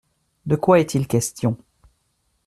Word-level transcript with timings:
De 0.47 0.55
quoi 0.55 0.79
est-il 0.79 1.07
question? 1.07 1.57